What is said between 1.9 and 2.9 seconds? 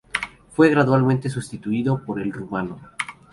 por el rumano.